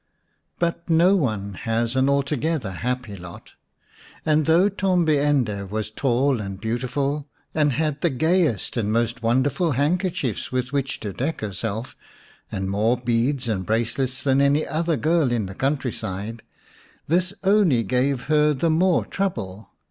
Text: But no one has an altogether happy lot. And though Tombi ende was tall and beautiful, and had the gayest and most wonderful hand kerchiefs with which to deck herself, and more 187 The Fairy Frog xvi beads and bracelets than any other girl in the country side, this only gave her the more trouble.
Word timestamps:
But 0.57 0.89
no 0.89 1.15
one 1.15 1.53
has 1.53 1.95
an 1.95 2.09
altogether 2.09 2.71
happy 2.71 3.15
lot. 3.15 3.51
And 4.25 4.47
though 4.47 4.67
Tombi 4.67 5.19
ende 5.19 5.69
was 5.69 5.91
tall 5.91 6.41
and 6.41 6.59
beautiful, 6.59 7.27
and 7.53 7.73
had 7.73 8.01
the 8.01 8.09
gayest 8.09 8.77
and 8.77 8.91
most 8.91 9.21
wonderful 9.21 9.73
hand 9.73 9.99
kerchiefs 9.99 10.51
with 10.51 10.73
which 10.73 11.01
to 11.01 11.13
deck 11.13 11.41
herself, 11.41 11.95
and 12.51 12.67
more 12.67 12.95
187 12.95 12.97
The 12.97 13.13
Fairy 13.13 13.13
Frog 13.13 13.13
xvi 13.13 13.35
beads 13.35 13.47
and 13.47 13.65
bracelets 14.07 14.23
than 14.23 14.41
any 14.41 14.65
other 14.65 14.97
girl 14.97 15.31
in 15.31 15.45
the 15.45 15.53
country 15.53 15.91
side, 15.91 16.41
this 17.07 17.33
only 17.43 17.83
gave 17.83 18.21
her 18.23 18.55
the 18.55 18.71
more 18.71 19.05
trouble. 19.05 19.69